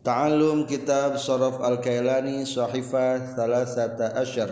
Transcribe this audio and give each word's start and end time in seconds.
Ta'allum 0.00 0.64
kitab 0.64 1.20
Saraf 1.20 1.60
Al-Kailani 1.60 2.48
Sahifah 2.48 3.36
Thalasata 3.36 4.16
Asyar 4.16 4.48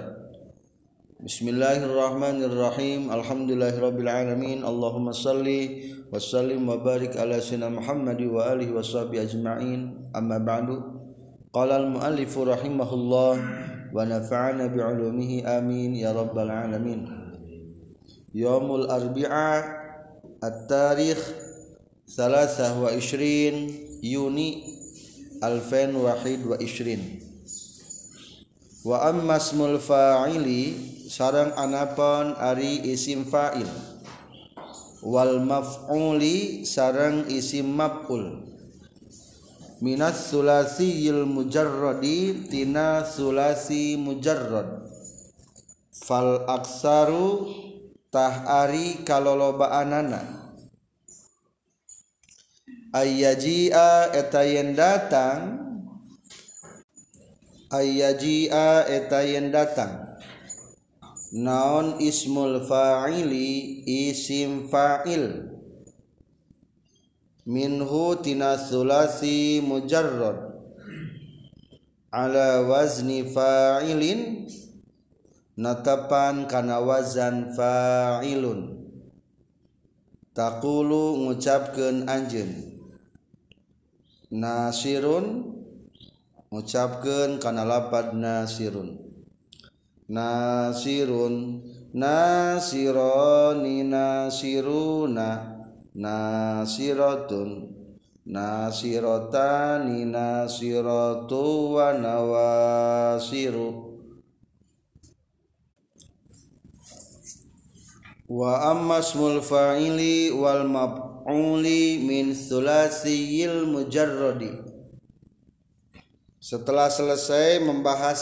Bismillahirrahmanirrahim 1.24 3.08
Alhamdulillahirrabbilalamin 3.08 4.60
Allahumma 4.60 5.16
salli 5.16 5.88
wa 6.12 6.20
sallim 6.20 6.68
wa 6.68 6.76
barik 6.76 7.16
ala 7.16 7.40
sina 7.40 7.72
Muhammad 7.72 8.20
wa 8.28 8.44
alihi 8.44 8.76
wa 8.76 8.84
sahbihi 8.84 9.24
ajma'in 9.24 10.12
Amma 10.12 10.36
ba'du 10.36 10.84
Qala 11.48 11.80
al-muallifu 11.80 12.44
rahimahullah 12.44 13.32
Wa 13.88 14.04
nafa'ana 14.04 14.68
bi'ulumihi 14.68 15.48
amin 15.48 15.96
Ya 15.96 16.12
rabbal 16.12 16.52
alamin 16.52 17.08
Yawmul 18.36 18.84
arbi'a 18.84 19.64
At-tarikh 20.44 21.24
Salasah 22.04 22.76
wa 22.76 22.92
ishrin 22.92 23.72
Yuni 24.04 24.77
alfain 25.42 25.94
wahid 25.94 26.46
wa 26.46 26.56
ishrin. 26.58 27.22
Wa 28.86 29.10
fa'ili 29.82 30.62
sarang 31.10 31.50
anapon 31.58 32.38
ari 32.38 32.86
isim 32.86 33.26
fa'il. 33.26 33.66
Wal 35.02 35.42
maf'uli 35.42 36.62
sarang 36.62 37.26
isim 37.26 37.74
maf'ul. 37.74 38.46
Minas 39.82 40.30
sulasiyil 40.30 41.26
mujarradi 41.26 42.50
tina 42.50 43.06
sulasi 43.06 43.94
mujarrad. 43.98 44.90
Fal 45.90 46.46
aksaru 46.46 47.50
tah 48.10 48.64
ari 48.64 49.02
kalolobaanana 49.06 50.37
ayajia 52.92 54.12
eta 54.12 54.42
yen 54.44 54.72
datang. 54.72 55.40
Ayajia 57.68 58.88
eta 58.88 59.20
yen 59.24 59.52
datang. 59.52 60.08
Naon 61.32 62.00
ismul 62.00 62.64
fa'ili? 62.64 63.84
Isim 63.84 64.72
fa'il. 64.72 65.52
Minhu 67.44 68.16
tina 68.24 68.56
sulasi 68.56 69.60
mujarrad. 69.60 70.56
Ala 72.08 72.64
wazni 72.64 73.28
fa'ilin. 73.28 74.48
Natapan 75.58 76.48
kana 76.48 76.80
wazan 76.80 77.52
fa'ilun. 77.52 78.78
Taqulu 80.32 81.18
ngucapkeun 81.28 82.06
anjeun. 82.06 82.67
Nasirun 84.28 85.56
mengucapkan 86.48 87.40
karena 87.40 87.64
lapad 87.64 88.16
nasirun. 88.16 88.96
Nasirun 90.08 91.60
nasironi 91.92 93.84
nasiruna 93.84 95.60
nasiratun 95.92 97.78
nasirotani 98.28 100.04
nasiratu 100.08 101.76
wa 101.76 101.92
nawasiru. 101.96 103.68
Wa 108.28 108.76
ammasmul 108.76 109.40
fa'ili 109.40 110.28
wal 110.36 110.68
mab 110.68 111.07
maf'uli 111.28 112.00
min 112.08 112.32
sulasiyil 112.32 113.68
mujarradi. 113.68 114.64
Setelah 116.40 116.88
selesai 116.88 117.60
membahas 117.60 118.20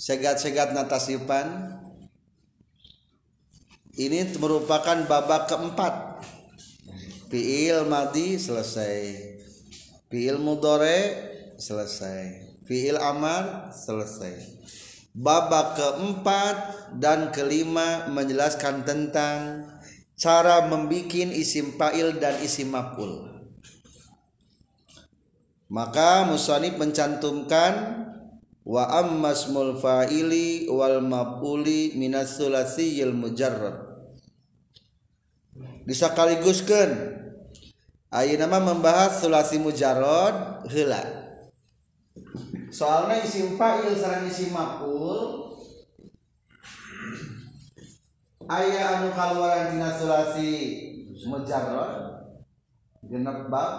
segat-segat 0.00 0.72
natasipan 0.72 1.76
ini 4.00 4.32
merupakan 4.40 5.04
babak 5.04 5.52
keempat. 5.52 6.24
Fiil 7.28 7.84
madi 7.84 8.40
selesai. 8.40 8.96
Fiil 10.08 10.40
mudore 10.40 10.98
selesai. 11.60 12.48
Fiil 12.64 12.96
amar 12.96 13.76
selesai. 13.76 14.56
Babak 15.14 15.76
keempat 15.76 16.56
dan 16.96 17.28
kelima 17.30 18.08
menjelaskan 18.08 18.82
tentang 18.82 19.38
cara 20.14 20.66
membikin 20.70 21.34
isim 21.34 21.74
fa'il 21.74 22.18
dan 22.22 22.38
isim 22.42 22.70
maf'ul. 22.70 23.34
Maka 25.70 26.28
musanib 26.28 26.78
mencantumkan 26.78 28.06
wa 28.64 28.84
ammasmul 28.88 29.76
fa'ili 29.76 30.70
wal 30.70 31.02
maf'uli 31.04 31.98
minas 31.98 32.40
sulasiyil 32.40 33.12
mujarrad 33.12 33.94
disakaliguskeun 35.84 36.90
ayeuna 38.08 38.48
nama 38.48 38.72
membahas 38.72 39.20
sulasi 39.20 39.60
mujarrad 39.60 40.64
heula. 40.72 41.22
Soalnya 42.74 43.22
isim 43.22 43.54
fa'il 43.54 43.94
sareng 43.94 44.26
isim 44.26 44.50
maf'ul 44.50 45.43
ayah 48.50 49.00
anu 49.00 49.08
kaluaran 49.16 49.72
dina 49.72 49.88
sulasi 49.96 50.50
mujarrad 51.24 52.24
genep 53.04 53.48
bab. 53.48 53.72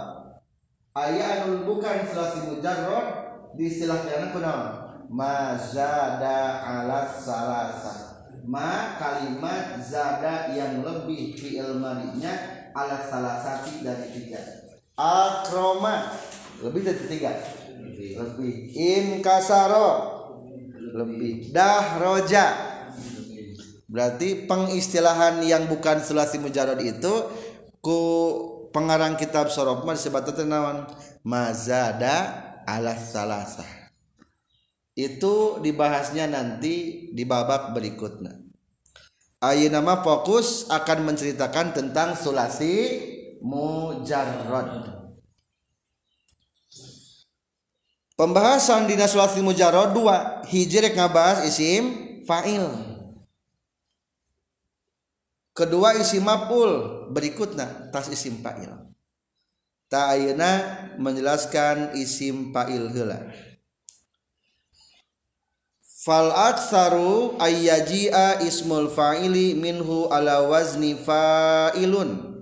Ayah 0.95 1.43
anu 1.43 1.67
bukan 1.67 2.07
sulasi 2.07 2.49
mujarrad 2.49 3.07
diistilahkeun 3.53 4.33
kunaon 4.33 4.63
mazada 5.11 6.65
ala 6.65 7.05
salasa. 7.05 7.93
Ma 8.45 8.97
kalimat 9.01 9.81
zada 9.81 10.53
yang 10.53 10.85
lebih 10.85 11.33
fi'il 11.33 11.81
madinya 11.81 12.33
ala 12.77 13.01
salasati 13.01 13.81
dari 13.81 14.07
tiga. 14.13 14.41
Akroma 14.97 16.13
lebih 16.61 16.81
dari 16.85 17.05
tiga. 17.09 17.33
Lebih. 17.95 18.53
In 18.77 19.05
kasaro 19.19 19.89
lebih. 20.95 21.51
Dah 21.51 21.99
roja 21.99 22.64
berarti 23.95 24.43
pengistilahan 24.43 25.39
yang 25.47 25.71
bukan 25.71 26.03
sulasi 26.03 26.35
mujarad 26.43 26.83
itu 26.83 27.31
ku 27.79 27.99
pengarang 28.75 29.15
kitab 29.15 29.47
sorof 29.47 29.87
mah 29.87 29.95
disebut 29.95 30.35
tenawan 30.35 30.83
mazada 31.23 32.43
ala 32.67 32.91
salasa 32.99 33.85
itu 34.95 35.59
dibahasnya 35.59 36.31
nanti 36.31 37.07
di 37.11 37.23
babak 37.27 37.75
berikutnya. 37.75 38.31
Ayo 39.43 39.67
nama 39.67 39.99
fokus 39.99 40.71
akan 40.71 41.11
menceritakan 41.11 41.75
tentang 41.75 42.15
sulasi 42.15 43.03
mujarrad. 43.43 44.95
Pembahasan 48.15 48.87
di 48.87 48.95
sulasi 48.95 49.43
mujarrad 49.43 49.91
dua 49.91 50.39
hijrek 50.47 50.95
isim 51.43 51.83
fa'il 52.23 52.94
kedua 55.55 55.95
isi 55.95 56.19
mapul 56.19 57.07
berikutnya 57.15 57.89
tas 57.89 58.11
isim 58.11 58.43
fa'il. 58.43 58.67
Ta'ayna 59.87 60.51
menjelaskan 60.99 61.95
isim 61.95 62.51
fa'il 62.51 62.91
heula. 62.91 63.31
Fal 66.05 66.29
aktsaru 66.29 67.39
ayyaji'a 67.41 68.45
ismul 68.45 68.93
fa'ili 68.93 69.57
minhu 69.57 70.11
ala 70.11 70.45
wazni 70.45 70.93
fa'ilun. 70.93 72.35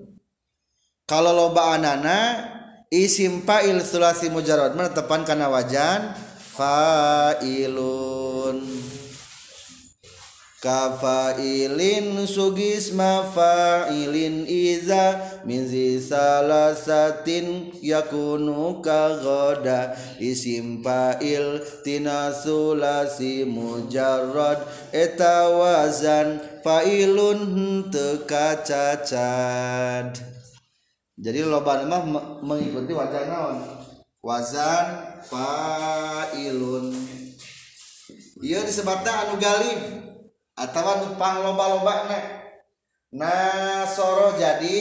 Kalau 1.07 1.31
loba 1.31 1.77
anana 1.77 2.49
isim 2.91 3.45
fa'il 3.47 3.79
sulasi 3.85 4.27
mujarrad 4.33 4.75
menetepan 4.75 5.23
kana 5.23 5.47
wajan 5.47 6.11
fa'ilun 6.57 7.53
kafailin 10.63 12.23
sugis 12.23 12.95
mafailin 12.95 14.47
iza 14.47 15.19
min 15.43 15.67
salasatin 15.99 17.75
yakunu 17.83 18.79
kagoda. 18.79 19.91
Isim 20.23 20.79
fa'il 20.79 21.59
tina 21.83 22.31
sulasi 22.31 23.43
mujarrad. 23.43 24.63
Eta 24.95 25.51
wazan 25.51 26.39
fa'ilun 26.63 27.91
teka 27.91 28.63
cacad 28.63 30.33
jadi 31.23 31.45
loba 31.47 31.85
mah 31.87 32.03
mengikuti 32.43 32.91
wazan 32.91 33.31
naon? 33.31 33.57
Wazan 34.19 34.85
fa'ilun. 35.23 36.91
Iya 38.43 38.67
disebutnya 38.67 39.11
anu 39.23 39.39
galib 39.39 40.02
atau 40.53 41.01
numpang 41.01 41.41
loba-loba 41.41 41.95
na 42.09 42.19
nasoro 43.13 44.37
jadi 44.37 44.79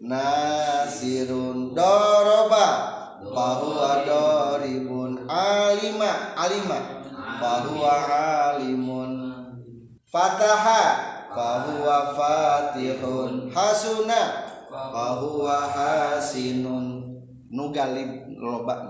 nasirun 0.00 1.76
doroba. 1.76 2.68
Bahwa 3.22 4.02
doribun 4.02 5.30
alima 5.30 6.34
alima. 6.34 7.06
Bahwa 7.38 7.94
alimun 8.58 9.12
fataha. 10.10 10.84
Bahwa 11.30 12.12
fatihun 12.18 13.54
hasuna. 13.54 14.22
Bahwa 14.68 15.70
hasinun. 15.70 17.14
Nugalib 17.52 18.32
loba 18.40 18.88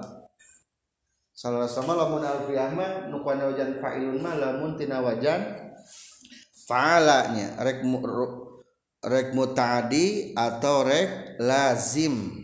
salah 1.43 1.67
sama 1.67 1.99
lamun 1.99 2.23
alfi 2.23 2.55
mah 2.55 3.11
nu 3.11 3.27
kana 3.27 3.51
wajan 3.51 3.83
fa'ilun 3.83 4.23
mah 4.23 4.39
lamun 4.39 4.79
tina 4.79 5.03
wajan 5.03 5.72
fa'alanya 6.73 7.61
rek 7.61 7.85
mu, 7.85 8.01
rek 9.05 9.37
mutadi 9.37 10.33
atau 10.33 10.89
rek 10.89 11.37
lazim. 11.37 12.41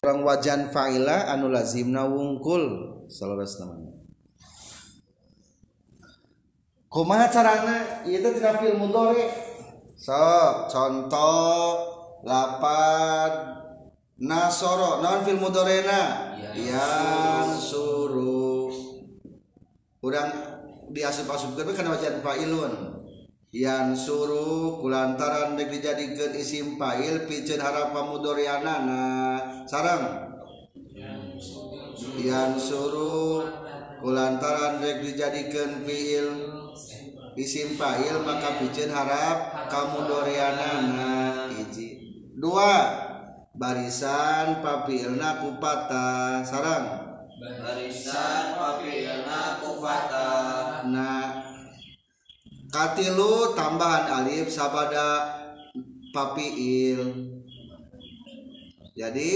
Orang 0.00 0.24
wajan 0.24 0.72
fa'ila 0.72 1.28
anu 1.28 1.52
lazimna 1.52 2.08
wungkul. 2.08 2.64
Salaras 3.12 3.60
namanya. 3.60 3.92
Kumaha 6.88 7.28
carana? 7.28 8.08
Itu 8.08 8.32
tidak 8.32 8.64
fil 8.64 8.80
mudhari. 8.80 9.28
So 10.00 10.16
contoh 10.72 11.84
lapan 12.24 13.49
nasoro 14.20 15.00
non 15.00 15.24
fil 15.24 15.40
mudorena? 15.40 16.32
Yang 16.52 17.48
suruh 17.72 18.72
kurang 20.02 20.30
diasup-asupkeun 20.92 21.72
karena 21.72 21.94
wajan 21.96 22.20
fa'ilun. 22.20 22.72
Yang 23.50 24.06
suruh 24.06 24.78
kulantaran 24.78 25.58
dek 25.58 25.74
dijadikan 25.74 26.32
isim 26.38 26.78
fa'il 26.78 27.26
pijen 27.26 27.58
harapan 27.58 28.04
mudorianana 28.06 29.04
sarang 29.66 30.30
yang 32.20 32.54
suruh 32.54 33.42
kulantaran 33.98 34.78
dek 34.78 35.02
dijadikan 35.02 35.82
fi'il 35.82 36.28
isim 37.38 37.74
fa'il 37.74 38.22
maka 38.22 38.58
pijen 38.60 38.90
harap 38.90 39.66
kamu 39.70 39.98
dorianana 40.06 41.12
hiji. 41.54 41.88
Dua. 42.36 43.09
Barisan 43.60 44.64
papilna 44.64 45.36
kupata 45.44 46.40
sarang. 46.40 46.86
Barisan 47.36 48.56
papilna 48.56 49.60
kupata. 49.60 50.28
Nah 50.88 51.44
katilu 52.72 53.52
tambahan 53.52 54.24
alif 54.24 54.48
sabada 54.48 55.36
papiil 56.16 57.36
jadi 58.96 59.32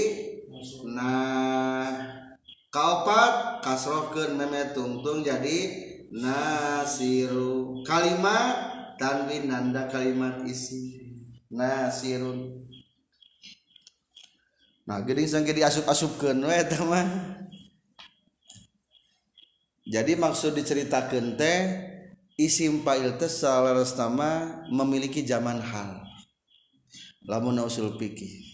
nah 0.88 1.84
kaopat 2.72 3.60
kasrohkeun 3.60 4.40
meme 4.40 4.72
tungtung 4.72 5.20
jadi 5.20 5.84
nasiru. 6.08 7.84
Kalimat 7.84 8.72
tanwin 8.96 9.52
nanda 9.52 9.84
kalimat 9.84 10.40
isi. 10.48 11.04
Nasirun 11.54 12.63
nah 14.84 15.00
geuning 15.00 15.24
sangke 15.24 15.56
diasup-asupkeun 15.56 16.44
we 16.44 16.54
eta 16.54 16.80
mah. 16.84 17.08
Jadi 19.84 20.16
maksud 20.16 20.56
diceritakeun 20.56 21.36
teh 21.36 21.58
isim 22.40 22.80
fa'il 22.80 23.20
teh 23.20 23.28
nama 24.00 24.64
memiliki 24.72 25.20
zaman 25.24 25.60
hal. 25.60 26.00
Lamun 27.28 27.60
usul 27.64 27.96
fikih. 27.96 28.44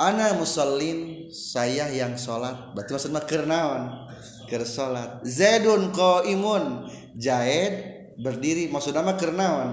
Ana 0.00 0.36
musallin 0.36 1.28
saya 1.32 1.88
yang 1.92 2.16
sholat. 2.16 2.72
Berarti 2.76 2.90
maksudnya 2.92 3.22
kernawan 3.24 4.10
ker 4.48 4.64
sholat. 4.64 5.24
Zaidun 5.24 5.92
qaimun. 5.92 6.88
Jaid 7.16 7.74
berdiri. 8.20 8.68
Maksudnya 8.68 9.00
mah 9.04 9.16
kernawan 9.16 9.70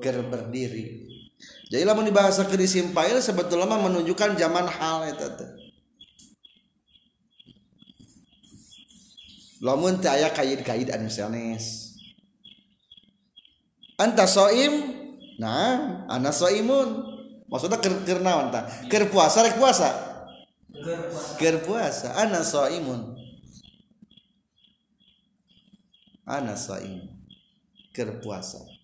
ker 0.00 0.20
berdiri 0.26 1.09
jadi 1.70 1.86
lamun 1.86 2.02
dibahasa 2.02 2.50
ke 2.50 2.58
isim 2.58 2.90
fa'il 2.90 3.22
sebetulnya 3.22 3.78
menunjukkan 3.78 4.34
zaman 4.34 4.66
hal 4.66 5.06
eta 5.06 5.38
teh. 5.38 5.50
Lamun 9.62 10.02
teh 10.02 10.10
aya 10.10 10.34
kaid-kaid 10.34 10.90
anu 10.90 11.06
sanes 11.06 11.94
anta 14.02 14.26
soim? 14.26 14.98
Nah 15.38 16.08
ana 16.10 16.34
soimun. 16.34 17.06
Maksudnya 17.46 17.78
ker, 17.78 17.94
ker 18.02 18.18
naon 18.18 18.50
ta? 18.50 18.66
Ker 18.90 19.06
puasa 19.06 19.46
rek 19.46 19.54
puasa? 19.54 19.90
Ker 21.38 21.62
puasa. 21.62 22.18
Ana 22.18 22.42
soimun. 22.42 23.14
Ana 26.26 26.58
soim. 26.58 27.06
Ker 27.94 28.18
puasa 28.18 28.79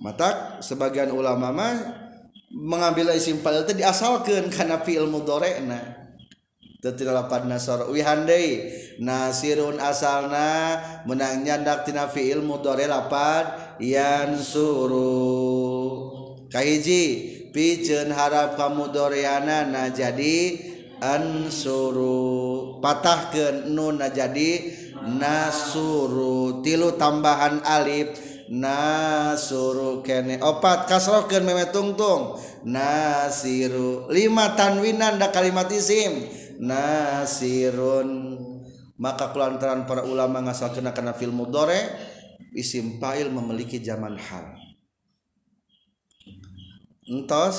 mata 0.00 0.58
sebagian 0.64 1.12
ulama 1.12 1.52
mah 1.52 1.76
mengambil 2.50 3.12
isim 3.14 3.38
fa'il 3.44 3.68
teh 3.68 3.76
diasalkeun 3.76 4.48
kana 4.48 4.80
fi'il 4.80 5.06
mudhari'na 5.06 6.00
tetilapan 6.80 7.52
nasor 7.52 7.92
wihandai 7.92 8.72
nasirun 9.04 9.76
asalna 9.76 10.80
menang 11.04 11.44
nyandak 11.44 11.84
tina 11.84 12.08
fi'il 12.08 12.40
mudhari 12.40 12.88
lapan 12.88 13.76
yansuru 13.76 15.04
kahiji 16.48 17.04
piceun 17.52 18.08
harap 18.08 18.56
ka 18.56 18.72
mudhari'ana 18.72 19.92
jadi 19.92 20.56
ansuru 21.04 22.80
patahkeun 22.80 23.76
nun 23.76 24.00
jadi 24.00 24.50
nasuru 25.04 26.64
tilu 26.64 26.96
tambahan 26.96 27.60
alif 27.64 28.29
nasuru 28.50 30.02
kene 30.02 30.42
opat 30.42 30.90
kasrohkeun 30.90 31.46
meme 31.46 31.70
tungtung 31.70 32.34
nasiru 32.66 34.10
lima 34.10 34.58
tanwinan 34.58 35.22
da 35.22 35.30
kalimat 35.30 35.70
isim. 35.70 36.26
Nasirun. 36.60 38.36
Maka 39.00 39.32
kelantaran 39.32 39.88
para 39.88 40.04
ulama 40.04 40.44
ngasalkeun 40.44 40.92
kana 40.92 41.16
fil 41.16 41.32
mudhari 41.32 41.80
isim 42.52 43.00
fa'il 43.00 43.32
memiliki 43.32 43.80
zaman 43.80 44.20
hal. 44.20 44.60
Entos 47.08 47.56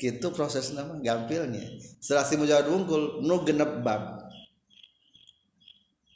gitu 0.00 0.32
proses 0.32 0.72
nama 0.72 0.96
gampilnya. 1.04 1.68
Setelah 2.00 2.24
si 2.24 2.34
mujawad 2.40 2.64
wungkul 2.72 3.20
nu 3.20 3.44
genep 3.44 3.84
bab. 3.84 4.24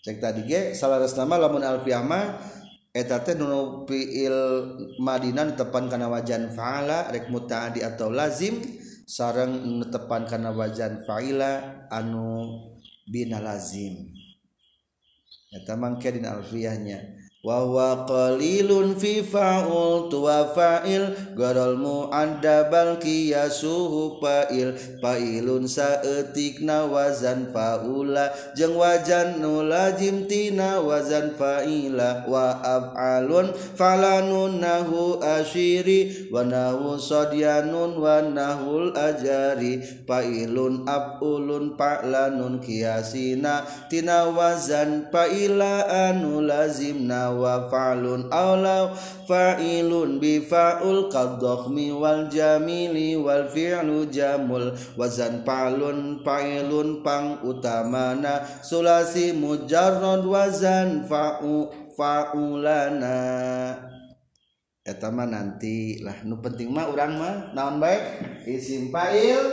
Cek 0.01 0.17
tadi 0.17 0.49
ge 0.49 0.73
salah 0.73 1.05
nama 1.05 1.45
lamun 1.45 1.61
alfiyah 1.61 2.01
Eh, 2.99 3.07
eta 3.07 3.23
teh 3.23 3.39
nu 3.39 3.47
nuil 3.47 4.37
Madinan 4.99 5.55
tepan 5.55 5.87
karena 5.87 6.11
wajan 6.11 6.51
faala 6.51 7.07
rek 7.15 7.31
mutadi 7.31 7.79
atau 7.79 8.11
lazim 8.11 8.59
sareng 9.07 9.79
nutepan 9.79 10.27
karena 10.27 10.51
wajan 10.51 11.07
faila 11.07 11.87
anu 11.95 12.59
bina 13.07 13.39
lazim. 13.39 14.11
Ya 15.55 15.63
tamang 15.63 16.03
kedin 16.03 16.27
alfiahnya 16.27 17.28
wawa 17.49 18.05
qalilun 18.05 18.93
fi 18.93 19.25
fa'ul 19.25 20.13
tuwa 20.13 20.53
fa'il. 20.53 21.17
Garol 21.33 21.81
mu'addabal 21.81 23.01
qiyasuhu 23.01 24.21
fa'il 24.21 24.77
fa'ilun 25.01 25.65
saeutikna 25.65 26.85
wazan 26.85 27.49
fa'ula. 27.49 28.29
Jeung 28.53 28.77
wajan 28.77 29.41
nu 29.41 29.65
lazim 29.65 30.29
tina 30.29 30.77
wazan 30.85 31.33
fa'ila. 31.33 32.29
Wa 32.29 32.61
af'alun 32.61 33.57
falanun 33.73 34.61
nahu 34.61 35.17
asyiri. 35.25 36.29
Wa 36.29 36.45
nahu 36.45 37.01
sodyanun 37.01 37.97
wa 37.97 38.21
nahul 38.21 38.93
ajari. 38.93 39.81
Fa'ilun 40.05 40.85
af'ulun 40.85 41.73
fa'lanun 41.81 42.61
qiyasina 42.61 43.65
tina 43.89 44.29
wazan 44.29 45.09
fa'ila 45.09 45.89
anu 45.89 46.45
lazimna 46.45 47.38
wa 47.39 47.71
fa'lun 47.71 48.27
aw 48.35 48.59
fa'ilun 49.29 50.19
bi 50.19 50.43
fa'ul 50.43 51.07
qadhakhmi 51.07 51.95
wal 51.95 52.27
jamili 52.27 53.15
wal 53.15 53.47
fi'lu 53.47 54.11
jamul 54.11 54.75
wazan 54.99 55.47
fa'lun 55.47 56.25
fa'ilun 56.27 57.05
pang 57.07 57.39
utamana 57.47 58.43
sulasi 58.65 59.37
mujarrad 59.37 60.27
wazan 60.27 61.07
fa'u 61.07 61.71
fa'ulana. 61.95 63.19
Eta 64.89 65.13
mah 65.13 65.29
nanti 65.29 66.01
lah 66.01 66.25
nu 66.25 66.41
penting 66.41 66.73
mah 66.73 66.89
urang 66.89 67.21
mah 67.21 67.53
naon 67.53 67.77
bae 67.77 68.01
isim 68.49 68.89
fa'il 68.89 69.45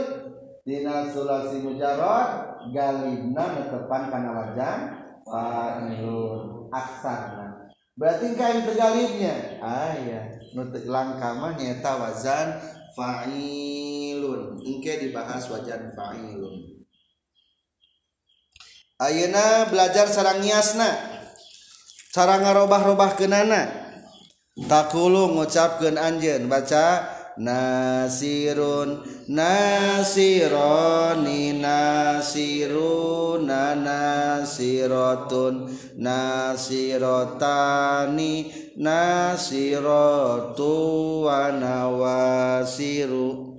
dina 0.63 1.03
sulasi 1.11 1.59
mujarrad 1.59 2.55
galibna 2.71 3.43
netepan 3.59 4.07
kana 4.07 4.31
wazan 4.31 4.79
fa'ilun 5.27 6.71
aksarna 6.71 7.44
berarti 7.95 8.35
kain 8.35 8.67
tegalibnya 8.67 9.59
ah 9.63 9.95
ya 9.95 10.35
nutek 10.55 10.87
langkama 10.87 11.55
nyata 11.59 11.99
wazan 11.99 12.49
fa'ilun. 12.95 14.55
Ingke 14.63 15.03
dibahas 15.03 15.51
wajan 15.51 15.91
fa'ilun. 15.91 16.79
Ayeuna 18.95 19.67
belajar 19.67 20.07
sarang 20.07 20.39
niasna 20.39 20.87
cara 22.15 22.39
ngarobah-robah 22.39 23.19
kenana 23.19 23.67
takulu 24.55 25.35
ngucapkeun 25.35 25.99
anjeun 25.99 26.47
baca 26.47 27.03
nasirun 27.39 28.99
nasironi 29.27 31.53
nasiruna 31.59 33.75
nasiratun 33.75 35.67
nasiratani 35.99 38.33
nasiratu 38.79 40.71
wa 41.23 41.51
nawasiru 41.51 43.55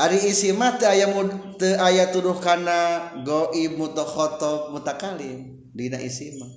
Ari 0.00 0.32
isi 0.32 0.56
mata 0.56 0.88
ayat 0.88 1.12
teu 1.60 1.76
aya 1.76 2.08
tuduh 2.08 2.40
kana 2.40 3.12
gaib 3.20 3.76
mutakhatab 3.76 4.72
mutakalim 4.72 5.60
dina 5.76 6.00
isi 6.00 6.40
mah. 6.40 6.48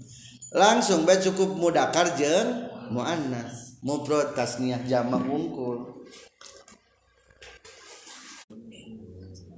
Langsung 0.55 1.03
bae 1.03 1.19
cukup 1.19 1.59
mudakar 1.59 2.15
jeung 2.15 2.71
muannas, 2.87 3.83
mufrad 3.83 4.31
tasniyah 4.31 4.87
jamak 4.87 5.27
unggul. 5.27 6.02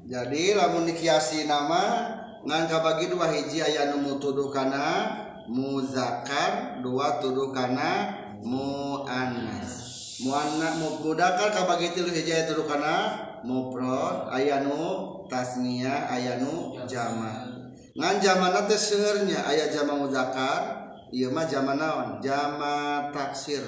jadi 0.06 0.54
lamun 0.54 0.86
dikiasi 0.86 1.50
nama 1.50 2.14
ngangka 2.46 2.78
bagi 2.86 3.10
dua 3.10 3.26
hiji 3.26 3.66
aya 3.66 3.90
nu 3.90 4.06
mutuduh 4.06 4.54
kana 4.54 5.10
muzakar 5.50 6.78
dua 6.86 7.18
tuduh 7.18 7.50
kana 7.50 8.14
muannas. 8.46 9.82
Muanna 10.22 10.78
mudakar 10.78 11.50
kabagi 11.50 11.98
tilu 11.98 12.14
hiji 12.14 12.38
aya 12.38 12.46
tuduh 12.46 12.70
kana 12.70 13.18
mufrad 13.42 14.30
aya 14.30 14.62
nu 14.62 15.26
tasniyah 15.26 16.14
aya 16.14 16.38
nu 16.38 16.78
jama 16.86 17.50
ngan 17.98 18.22
jamana 18.22 18.70
teh 18.70 18.78
seurnya 18.78 19.42
aya 19.42 19.74
jama 19.74 19.98
muzakar 19.98 20.86
ieu 21.10 21.34
mah 21.34 21.50
jama 21.50 21.74
naon? 21.74 22.22
Jama 22.22 23.10
taksir. 23.10 23.66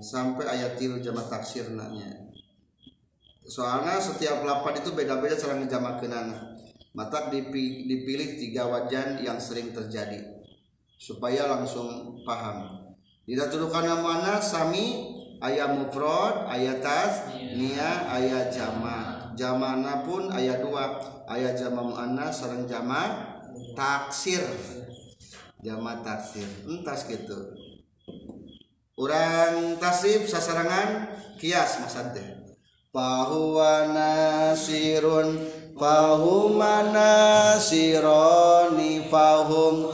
Sampai 0.00 0.48
ayat 0.48 0.80
tilu 0.80 0.96
jama 1.00 1.20
taksir 1.28 1.72
nanya 1.76 2.29
soalnya 3.50 3.98
setiap 3.98 4.46
lapan 4.46 4.78
itu 4.78 4.94
beda-beda 4.94 5.34
cara 5.34 5.58
ngejamakeunana. 5.58 6.38
Mata 6.94 7.30
dipilih 7.30 8.38
tiga 8.38 8.66
wajan 8.66 9.22
yang 9.22 9.38
sering 9.38 9.74
terjadi 9.74 10.22
supaya 10.98 11.50
langsung 11.50 12.18
paham. 12.22 12.66
Tidak 13.26 13.46
tuduhkan 13.46 13.86
mana 14.02 14.42
sami 14.42 15.14
ayat 15.38 15.78
mufrad 15.78 16.50
ayat 16.50 16.82
tas 16.82 17.30
nia 17.54 18.10
ayat 18.10 18.54
jama. 18.54 19.30
Jamana 19.38 20.02
pun 20.02 20.30
ayat 20.30 20.62
dua. 20.62 20.98
Ayat 21.30 21.54
jama 21.54 21.86
muannas 21.86 22.42
sareng 22.42 22.66
jama 22.66 23.22
taksir. 23.78 24.42
Jama 25.62 26.02
taksir. 26.02 26.46
Entas 26.66 27.06
gitu. 27.06 27.54
Orang 28.98 29.78
tasib 29.78 30.26
sasarangan 30.26 31.14
kias 31.38 31.86
masante 31.86 32.39
fahuwa 32.90 33.86
nasirun 33.94 35.38
fahuma 35.78 36.82
nasironi 36.90 37.86
fahum 39.06 39.86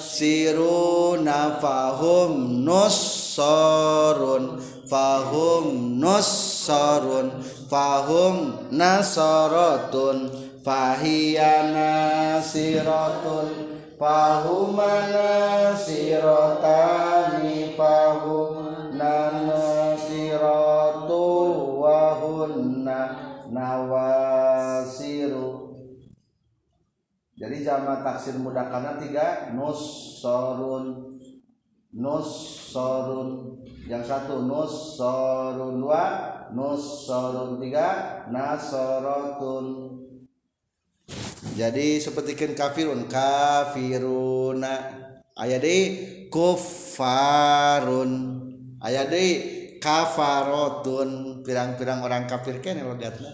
siruna 0.00 1.60
fahum 1.60 2.64
nussorun 2.64 4.56
fahum 4.88 6.00
nussorun 6.00 7.28
fahum 7.68 8.56
nasorotun 8.72 10.32
fahiyana 10.64 12.40
sirotun 12.40 13.52
fahuma 14.00 15.12
nasirotani 15.12 16.16
fahum 17.76 18.64
nasiratu 18.96 19.38
wahunna 20.88 20.97
nawasiru. 23.50 24.58
Jadi 27.38 27.62
jama 27.62 28.02
taksir 28.02 28.34
mudakana 28.40 28.98
tiga 28.98 29.54
nussorun. 29.54 31.14
Nussorun. 31.94 33.58
Yang 33.88 34.04
satu 34.10 34.44
nussorun 34.44 35.80
dua 35.80 36.04
nussorun 36.52 37.60
tiga 37.60 38.20
nasorotun 38.28 39.98
jadi 41.58 41.98
seperti 41.98 42.38
kafirun 42.54 43.10
kafiruna. 43.10 44.74
Ayat 45.38 45.62
di 45.62 45.78
kufarun 46.30 48.10
ayat 48.82 49.06
di 49.10 49.26
kafarotun 49.80 51.40
pirang-pirang 51.46 52.02
orang 52.02 52.26
kafir 52.26 52.58
kene 52.58 52.82
logatna 52.82 53.30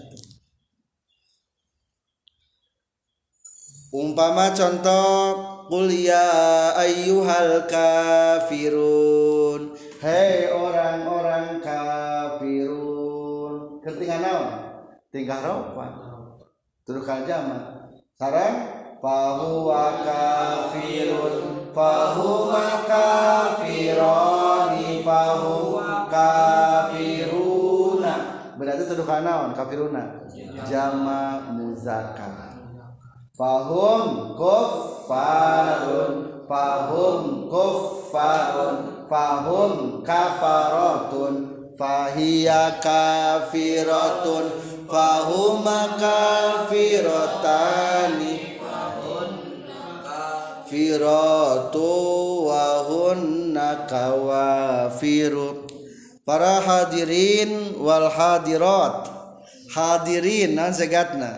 umpama 3.91 4.53
contoh 4.53 5.55
Qul 5.65 5.89
ya 5.89 6.77
ayyuhal 6.77 7.65
kafirun. 7.65 9.73
Hei 9.97 10.53
orang-orang 10.53 11.65
kafirun. 11.65 13.81
Ketinggalan 13.81 14.21
naon? 14.21 14.49
Tingkah 15.09 15.41
ropa 15.41 15.89
Terus 16.85 17.09
jama 17.25 17.89
Sarang 18.21 18.57
Fahuwa 19.01 20.05
kafirun 20.05 21.64
Fahuwa 21.75 22.87
kafironi 22.87 25.03
Fahuwa 25.03 26.07
kafiruna 26.07 28.15
Berarti 28.55 28.87
tuduh 28.87 29.11
naon? 29.21 29.51
Kafiruna? 29.59 30.23
Jama 30.71 31.43
muzakkar 31.51 32.55
Fahum 33.35 34.39
kuffarun 34.39 36.47
Fahum 36.47 37.51
kuffarun 37.51 39.11
Fahum 39.11 39.99
kafaratun 40.07 41.35
Fahiya 41.75 42.79
kafiratun 42.79 44.47
Fahuma 44.87 45.99
kafiratani 45.99 47.45
Firatu 50.95 51.91
wahunna 52.47 53.91
kawafiru 53.91 55.67
Para 56.23 56.63
hadirin 56.63 57.75
wal 57.83 58.07
hadirat. 58.07 59.11
Hadirin 59.75 60.55
nan 60.55 60.71
segatna? 60.71 61.37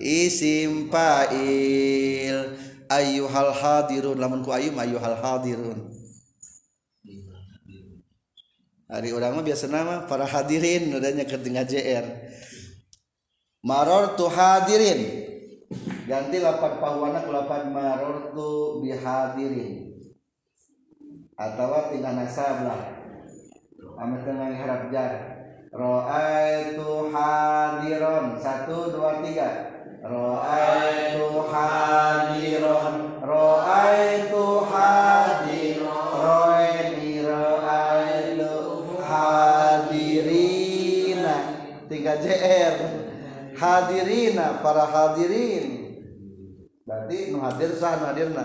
Isim 0.00 0.88
fa'il. 0.88 2.56
Ayyuhal 2.88 3.52
hadirun. 3.52 4.16
Lamun 4.16 4.40
ku 4.42 4.50
ayyum 4.50 4.74
ayyuhal 4.80 5.20
hadirun. 5.20 5.78
Hari 8.88 9.12
orang 9.12 9.38
mah 9.38 9.44
biasa 9.44 9.70
nama 9.70 10.08
para 10.10 10.24
hadirin 10.26 10.90
udahnya 10.90 11.22
ketinggal 11.22 11.62
JR 11.62 12.02
maror 13.62 14.18
tu 14.18 14.26
hadirin 14.26 15.29
ganti 16.06 16.42
lapan 16.42 16.72
pahuana 16.82 17.22
ku 17.22 17.30
lapan 17.30 17.70
maror 17.70 18.34
tu 18.34 18.82
bihadirin 18.82 19.94
atau 21.38 21.94
tinggal 21.94 22.18
nasablah 22.18 23.00
amat 24.00 24.24
tengah 24.24 24.56
harap 24.56 24.88
jar. 24.88 25.12
Ro'aitu 25.70 27.14
hadiron. 27.14 28.34
Satu, 28.40 28.90
dua, 28.90 29.22
tiga. 29.22 29.70
Ro'aitu 30.02 31.46
hadiron. 31.46 33.22
Ro'aitu 33.22 34.44
hadiron. 34.66 36.10
Ro'aini 36.16 37.22
ro'aitu 37.22 38.50
hadirina. 39.04 40.40
Tiga 41.86 42.18
JR 42.18 43.09
hadirina 43.56 44.60
para 44.62 44.84
hadirin. 44.86 45.90
Berarti 46.86 47.30
nu 47.30 47.38
hadir 47.42 47.70
sah 47.78 47.98
nu 47.98 48.04
hadirna 48.10 48.44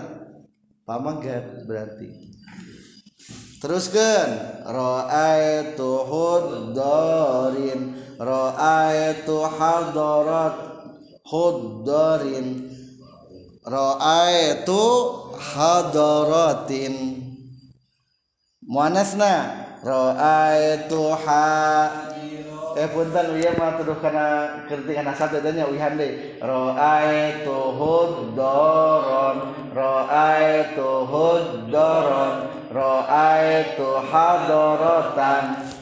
pamagat 0.86 1.66
berarti. 1.66 2.08
Teruskan. 3.58 4.62
Ra'aitu 4.66 5.88
huddarin. 6.06 7.80
Ra'aitu 8.18 9.36
hadarat 9.44 10.56
huddarin. 11.26 12.70
Ra'aitu 13.66 14.82
hadaratin. 15.34 16.94
Muannasna 18.66 19.34
ra'aitu 19.86 20.98
ha 21.22 21.46
eh 22.76 22.92
punten 22.92 23.40
ieu 23.40 23.56
mah 23.56 23.80
tuduh 23.80 23.96
kana 24.04 24.52
kerti 24.68 24.92
kana 24.92 25.16
satu 25.16 25.40
tanya 25.40 25.64
uihan 25.64 25.96
deui 25.96 26.36
ra'aitu 26.44 27.56
huddaron 27.72 29.56
ra'aitu 29.72 31.08
huddaron 31.08 32.52
ra'aitu 32.68 33.88
hadaratan 34.12 35.72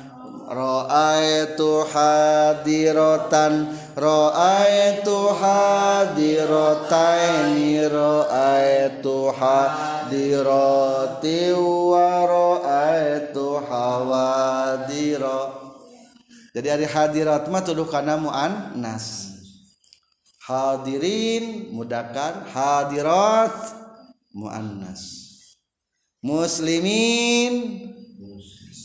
ra'aitu 0.46 1.82
hadiratan 1.90 3.74
ra'aitu 3.98 5.34
hadirataini 5.42 6.30
ra'aitu 7.90 9.34
hadirati 9.34 10.38
wa 11.58 12.22
ra'aitu 12.22 13.58
jadi 16.54 16.78
hari 16.78 16.86
hadirat 16.86 17.50
mah 17.50 17.66
tuduh 17.66 17.90
muannas 18.22 19.34
hadirin 20.46 21.74
mudakar 21.74 22.46
hadirat 22.54 23.74
muannas 24.30 25.02
muslimin 26.22 27.82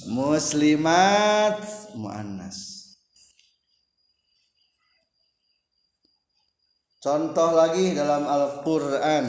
muslimat 0.10 1.62
muannas 1.94 2.58
contoh 7.00 7.56
lagi 7.56 7.96
dalam 7.96 8.28
Al-Qur'an. 8.28 9.26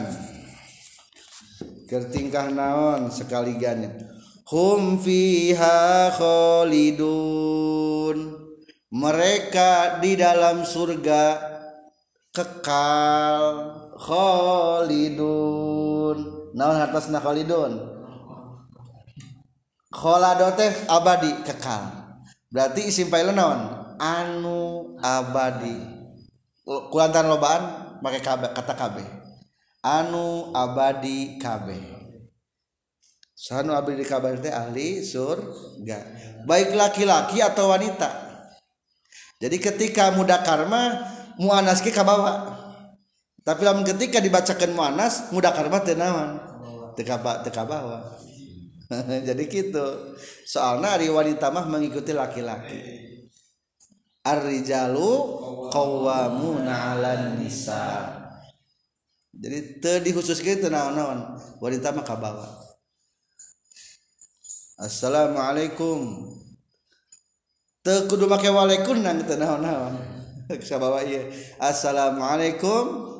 Kertingkah 1.87 2.47
naon 2.51 3.11
sekaligannya 3.11 4.10
hum 4.51 4.99
fiha 4.99 6.11
khalidun 6.11 7.39
mereka 8.91 10.03
di 10.03 10.19
dalam 10.19 10.67
surga 10.67 11.39
kekal 12.35 13.43
khalidun 13.95 15.31
naon 16.51 16.77
atasna 16.83 17.23
khalidun 17.23 18.01
Kholado 19.91 20.55
teh 20.55 20.71
abadi 20.87 21.43
kekal. 21.43 21.83
Berarti 22.47 22.87
isim 22.87 23.11
fa'il 23.11 23.35
naon? 23.35 23.59
Anu 23.99 24.95
abadi. 25.03 25.75
Kulantan 26.63 27.27
lobaan 27.27 27.63
pakai 27.99 28.23
kata 28.23 28.73
kabe. 28.79 29.03
Anu 29.83 30.55
abadi 30.55 31.35
kabe. 31.35 32.00
Sanu 33.41 33.73
abadi 33.73 34.05
kabe 34.05 34.37
teh 34.37 34.53
ahli 34.53 35.01
surga. 35.01 35.97
Baik 36.45 36.77
laki-laki 36.77 37.41
atau 37.41 37.73
wanita. 37.73 38.29
Jadi 39.41 39.57
ketika 39.57 40.13
muda 40.13 40.45
karma 40.45 41.01
muanas 41.41 41.81
ke 41.81 41.89
kabawa. 41.89 42.61
Tapi 43.41 43.65
lamun 43.65 43.81
ketika 43.81 44.21
dibacakan 44.21 44.77
muanas 44.77 45.33
muda 45.33 45.49
karma 45.49 45.81
teu 45.81 45.97
naon? 45.97 46.37
Teu 46.93 47.09
kabawa. 47.49 48.21
jadi 49.27 49.43
gitu 49.47 50.15
soalnya 50.43 50.99
hari 50.99 51.07
wanita 51.07 51.47
mah 51.47 51.63
mengikuti 51.67 52.11
laki-laki 52.11 52.79
ar-rijalu 54.21 55.09
qawwamuna 55.71 56.91
'alan 56.91 57.39
nisa 57.39 58.11
jadi 59.31 59.79
teu 59.79 59.97
dikhususkeun 60.03 60.59
teu 60.59 60.71
naon-naon 60.71 61.39
wanita 61.63 61.95
mah 61.95 62.03
kabawa 62.03 62.47
Assalamualaikum. 64.81 66.25
Teu 67.85 68.09
kudu 68.09 68.25
make 68.25 68.49
waalaikum 68.49 68.97
nang 69.05 69.21
teu 69.21 69.37
naon-naon. 69.37 69.93
Sabawa 70.65 71.05
ieu. 71.05 71.29
Assalamualaikum. 71.61 73.13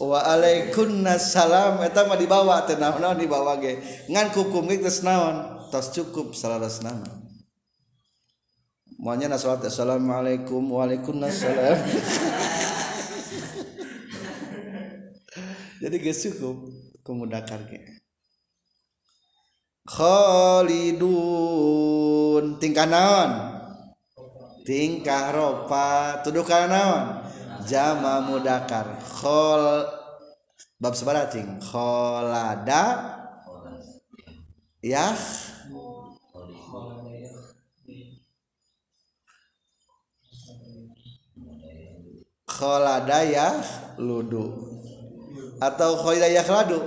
Waalaikumsalam. 0.00 1.84
Eta 1.84 2.08
mah 2.08 2.16
dibawa 2.16 2.64
teh 2.64 2.80
naon 2.80 3.20
dibawa 3.20 3.60
ge. 3.60 3.84
Ngan 4.08 4.32
kukum 4.32 4.64
ge 4.72 4.80
geus 4.80 5.04
naon? 5.04 5.68
Tos 5.68 5.92
cukup 5.92 6.32
salaras 6.32 6.80
nama. 6.80 7.12
Moanya 8.96 9.28
na 9.28 9.36
salat 9.36 9.68
assalamualaikum 9.68 10.72
waalaikumsalam. 10.72 11.76
Jadi 15.84 15.96
geus 16.00 16.24
cukup 16.24 16.64
kumudakar 17.04 17.60
ge 17.68 18.01
Khalidun. 19.82 21.02
Tingkah 22.62 22.86
naon? 22.86 23.30
Tingkah 24.62 25.34
ropa. 25.34 26.22
Tuduh 26.22 26.46
kana 26.46 26.66
naon? 26.70 27.26
Jama 27.66 28.22
mudakar. 28.22 28.94
Khol. 29.02 29.82
Bab 30.78 30.94
sabaraha 30.94 31.30
cing 31.30 31.58
kholada. 31.58 33.18
Ya 34.82 35.14
kholada 42.46 43.22
ya 43.26 43.62
ludu. 43.98 44.46
Atau 45.62 45.98
kholada 46.02 46.26
ya 46.26 46.42
ladu 46.46 46.82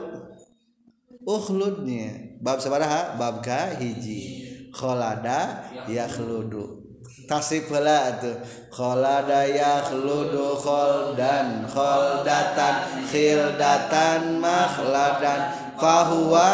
ukhludnya 1.24 2.25
bab 2.46 2.62
sabaraha? 2.62 3.18
Bab 3.18 3.42
ka 3.42 3.74
hiji. 3.82 4.46
Kholada 4.70 5.66
yakhludu. 5.90 6.86
Tasrif 7.26 7.74
heula 7.74 8.14
atuh. 8.14 8.38
Kholada 8.70 9.50
yakhludu 9.50 10.54
kholdan 10.62 11.66
kholdatan 11.66 13.02
khildatan 13.10 14.38
makhladan. 14.38 15.74
Fahuwa 15.74 16.50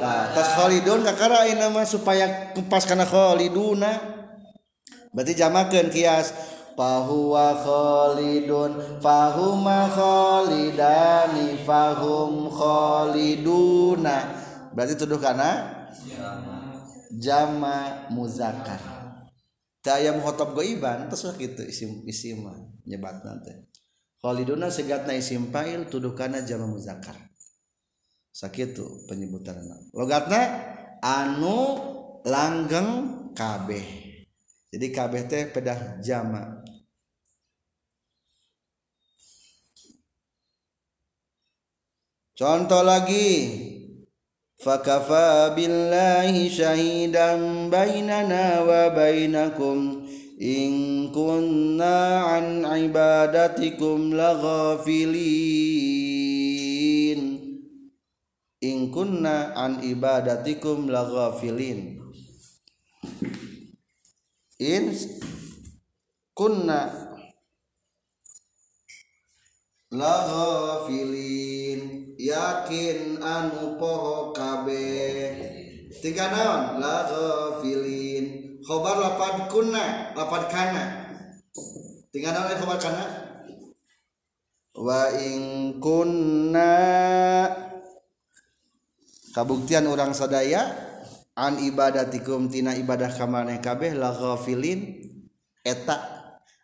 nah, 0.00 0.32
tas 0.32 0.56
kholidun 0.56 1.04
kakara 1.04 1.44
ieu 1.46 1.60
nama 1.60 1.84
supaya 1.84 2.56
kupas 2.56 2.88
kana 2.88 3.04
kholiduna. 3.04 3.92
Berarti 5.12 5.36
jamakeun 5.36 5.92
kias. 5.92 6.32
Fahuwa 6.76 7.56
kholidun 7.60 9.00
fahuma 9.04 9.88
kholidani 9.92 11.60
fahum 11.60 12.48
kholiduna. 12.48 14.45
Berarti 14.76 15.00
tuduh 15.00 15.16
kana 15.16 15.72
jama 17.16 18.06
muzakkar 18.12 18.78
daya 19.80 20.12
muhotob 20.12 20.52
goiban 20.52 21.08
terus 21.08 21.32
gitu 21.40 21.64
isim 21.64 22.04
isim 22.04 22.44
nyebat 22.84 23.24
nanti. 23.24 23.56
Khaliduna 24.20 24.68
segatna 24.68 25.16
isim 25.16 25.48
fa'il 25.48 25.88
tuduhkana 25.88 26.44
jama 26.44 26.68
muzakkar 26.68 27.16
sakitu 28.34 29.08
penyebutan 29.08 29.64
logatna 29.96 30.40
anu 31.00 31.80
langgeng 32.26 33.32
kabeh. 33.32 33.86
Jadi 34.74 34.86
kabeh 34.92 35.22
teh 35.30 35.48
pedah 35.48 36.02
jama. 36.02 36.60
Contoh 42.36 42.84
lagi 42.84 43.24
فكفى 44.57 45.53
بالله 45.55 46.49
شهيدا 46.49 47.35
بيننا 47.69 48.61
وبينكم 48.61 50.07
إن 50.41 50.71
كنا 51.11 52.19
عن 52.19 52.65
عبادتكم 52.65 54.13
لغافلين 54.13 55.61
إن 58.63 58.91
كنا 58.91 59.53
عن 59.55 59.75
عبادتكم 59.75 60.91
لغافلين 60.91 62.01
إن 64.61 64.95
كنا 66.33 67.04
lahafilin. 69.96 71.80
Yakin 72.16 73.20
anu 73.20 73.76
poho 73.76 74.32
kabeh 74.32 75.36
tiga 76.00 76.28
naon? 76.32 76.80
Lahafilin. 76.80 78.56
Khobar 78.64 78.98
lapan 78.98 79.46
kunna 79.48 80.12
lapan 80.16 80.42
kana. 80.50 80.84
Tiga 82.12 82.32
naon 82.32 82.56
khobar 82.60 82.78
kana? 82.80 83.04
Wa 84.76 85.12
ing 85.16 85.76
kunna. 85.80 86.72
Kabuktian 89.36 89.84
orang 89.84 90.16
sadaya 90.16 90.72
an 91.36 91.60
ibadatikum 91.60 92.48
tina 92.48 92.72
ibadah 92.76 93.12
kamaneh 93.12 93.60
kabeh 93.60 93.92
lahafilin. 93.92 95.04
Eta. 95.60 95.96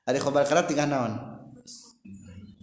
Ada 0.02 0.18
khobar 0.18 0.48
kana 0.48 0.66
tiga 0.66 0.88
naon? 0.88 1.31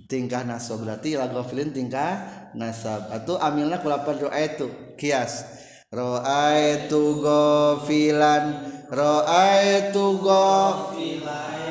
tingkah 0.10 0.42
nasab. 0.42 0.82
Berarti 0.82 1.14
ila 1.14 1.30
ghafilin 1.30 1.70
tingkah 1.70 2.26
nasab. 2.58 3.14
Atau 3.14 3.38
amilna 3.38 3.78
kulapan 3.80 4.18
itu 4.42 4.68
kias. 4.98 5.46
Ra'aitu 5.90 7.22
ghafilan 7.22 8.46
ra'aitu 8.90 10.06
ghafilan 10.22 11.70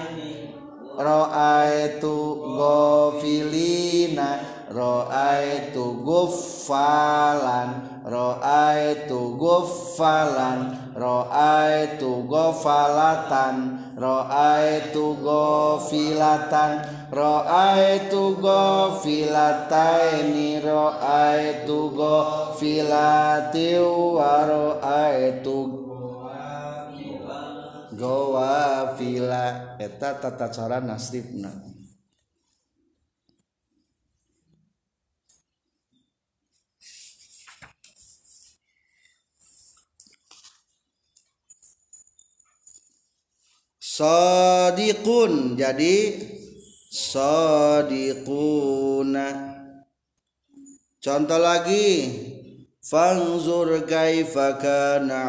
ra'aitu 0.99 2.15
ghafilina 2.59 4.43
ra'aitu 4.67 6.03
ghaffalan 6.03 8.03
ra'aitu 8.03 9.39
ghaffalan 9.39 10.59
ra'aitu 10.99 12.27
ghafalatan 12.27 13.55
Ra'aitu 13.99 15.19
ghafilatan 15.19 16.87
Ra'aitu 17.11 18.39
ghafilataini 18.39 20.63
Ra'aitu 20.63 21.91
ghafilati 21.99 23.75
wa 23.83 24.47
ra'aitu 24.47 25.59
gawafila 27.99 29.75
eta 29.83 30.15
tata 30.23 30.47
cara 30.47 30.79
nasibna 30.79 31.51
Sadiqun. 43.99 45.59
Jadi 45.59 46.15
sadiquna. 46.87 48.39
Contoh 51.03 51.43
lagi. 51.43 52.07
Fanzur 52.79 53.85
kaifa 53.91 54.57
kana 54.63 55.21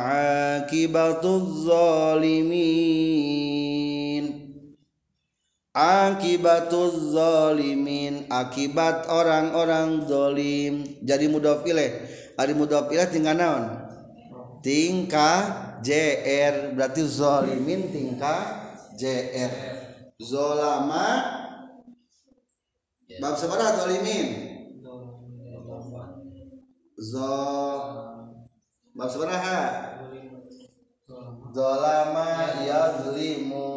akibatuz 0.61 1.65
zalimin. 1.65 2.53
Akibatuz 5.73 7.17
zalimin. 7.17 8.29
Akibat 8.29 9.09
orang-orang 9.09 10.05
zalim. 10.05 10.85
Jadi 11.01 11.25
mudhaf 11.25 11.65
ilaih 11.65 12.05
ari 12.37 12.53
mudhaf 12.53 12.93
ilaih 12.93 13.09
tinggal 13.09 13.33
naon? 13.33 13.65
Tingkah 14.61 15.41
JR 15.81 16.75
berarti 16.75 17.03
zalimin 17.07 17.89
tingkah 17.91 18.58
JR 18.99 19.53
zolama. 20.19 21.07
Bab 23.19 23.35
seberapa 23.39 23.87
zalimin 23.87 24.27
zo 26.99 27.31
bab 28.91 29.07
seberapa 29.07 29.55
zolama 31.55 32.27
yazlimu. 32.67 33.67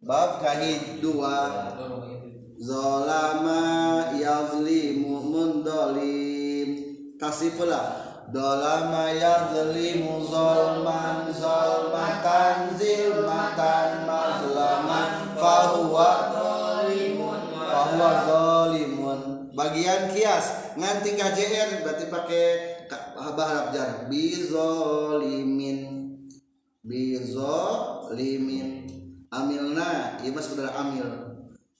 Bab 0.00 0.40
kahid 0.40 1.04
dua. 1.04 1.76
Zolama 2.62 3.62
yazlimu 4.16 5.18
mundolim 5.18 6.68
kasih 7.18 7.52
pula 7.58 8.11
dolama 8.32 9.12
yazlimu 9.12 10.24
zolman 10.24 11.28
zolmatan 11.36 12.72
zilmatan 12.80 14.08
mazlaman. 14.08 15.36
Fahuwa 15.36 16.32
fahuwa 17.52 18.10
zolimun. 18.24 19.20
Bagian 19.52 20.08
kias 20.16 20.72
nganti 20.80 21.12
KJR 21.12 21.84
berarti 21.84 22.08
pakai 22.08 22.88
bahasa 23.36 23.68
jar 23.76 24.08
bizolimin. 24.08 25.80
Bizolimin. 26.80 28.68
Amilna 29.28 30.20
iya 30.24 30.32
mas 30.32 30.48
saudara 30.48 30.72
amil. 30.80 31.04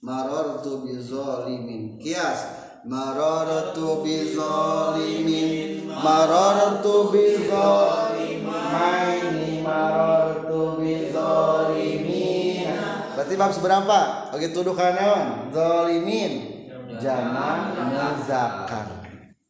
Marartu 0.05 0.85
bizolimin. 0.85 1.97
Kias 1.97 2.45
marartu 2.85 4.05
bizolimin 4.05 5.72
marartu 6.01 7.13
bizolimaini 7.13 9.61
marartu 9.61 10.81
bizolimin 10.81 12.73
berarti 13.13 13.37
bab 13.37 13.53
seberapa? 13.53 14.33
Oke 14.33 14.49
tuduh 14.49 14.73
kanan 14.73 15.53
zolimin 15.53 16.65
jamak 16.97 17.77
muzakkar 17.77 18.89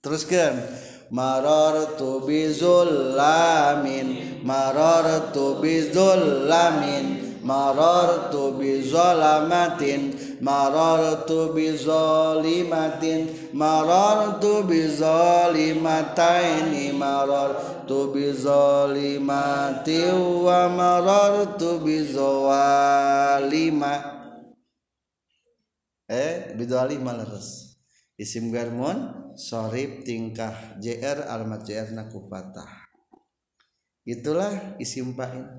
teruskan. 0.03 0.83
Marartu 1.13 2.25
bizullamin 2.25 4.41
marartu 4.41 5.61
bizullamin 5.61 7.37
marartu 7.45 8.57
bizalamatin 8.57 10.17
marartu 10.43 11.55
bizalimatin 11.55 13.55
marartu 13.55 14.67
bizalimataini 14.67 16.91
marartu 16.91 18.11
bizalimati 18.11 20.11
wa 20.43 20.67
marartu 20.67 21.79
bizawalima 21.79 23.95
eh 26.11 26.51
bidalima 26.59 27.15
leres. 27.15 27.71
Isim 28.13 28.53
garmun 28.53 29.09
sorib 29.33 30.05
tingkah 30.05 30.77
JR 30.77 31.25
alamat 31.25 31.65
JR 31.65 31.89
na 31.97 32.05
kufatah 32.11 32.69
itulah 34.05 34.77
isim 34.77 35.17
fa'il. 35.17 35.49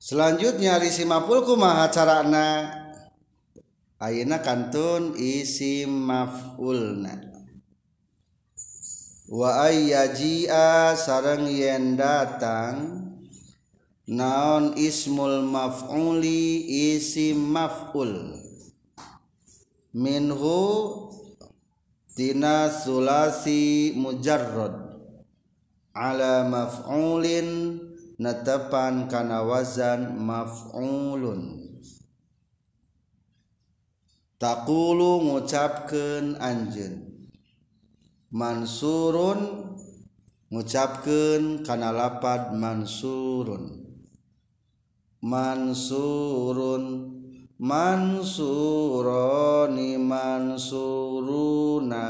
Selanjutnya 0.00 0.80
isim 0.80 1.12
maf'ul 1.12 1.44
kumaha 1.44 1.92
carana 1.92 2.72
Ayeuna 4.00 4.40
kantun 4.40 5.12
isim 5.20 5.92
maf'ulna. 6.08 7.20
Wa 9.28 9.68
ayyaji'a 9.68 10.96
sarang 10.96 11.44
yen 11.46 12.00
datang 12.00 13.10
Naon 14.10 14.74
ismul 14.74 15.46
maf'uli 15.46 16.66
isim 16.96 17.38
maf'ul. 17.54 18.34
Minhu 19.94 20.58
tina 22.18 22.66
sulasi 22.66 23.94
mujarrad. 23.94 24.98
Ala 25.94 26.42
maf'ulin 26.42 27.78
natepan 28.18 29.06
kana 29.06 29.46
wazan 29.46 30.18
maf'ulun. 30.18 31.59
takulu 34.40 35.20
ngucapkan 35.28 36.40
anjen 36.40 37.04
Mansurun 38.32 39.68
ngucapkan 40.54 41.66
kana 41.66 41.90
lapad 41.90 42.54
Mansurun. 42.54 43.90
Mansurun 45.20 46.84
Mansuroni 47.60 49.98
Mansuruna 49.98 52.04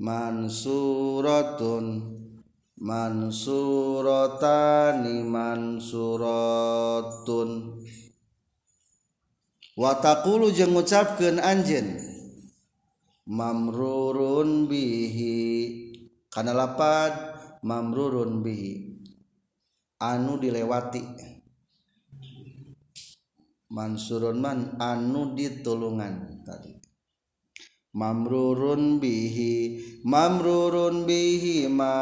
Mansuratun 0.00 1.84
Mansuratani 2.80 5.20
Mansuratun. 5.22 5.90
watakulu 9.80 10.52
jeung 10.52 10.76
ngucapkeun 10.76 11.40
anjeun. 11.40 11.96
Mamrurun 13.24 14.68
bihi. 14.68 15.36
Kana 16.28 16.52
lapad 16.52 17.16
mamrurun 17.64 18.44
bihi. 18.44 19.00
Anu 19.96 20.36
dilewati. 20.36 21.00
Mansurun 23.70 24.42
man 24.42 24.76
anu 24.82 25.32
ditulungan 25.32 26.42
tadi. 26.42 26.79
mamrurun 27.90 29.02
bihi 29.02 29.82
mamrurun 30.06 31.02
bihima 31.10 31.96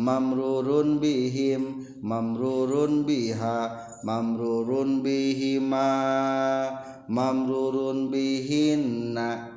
mamrurun 0.00 0.96
bihim 0.96 1.84
mamrurun 2.00 3.04
biha 3.04 3.60
mamrurun 4.00 5.04
bihima 5.04 5.90
mamrurun 7.04 8.08
bihinna 8.08 9.52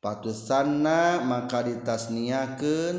patusanna 0.00 1.20
maka 1.20 1.60
ditasniakeun 1.60 2.96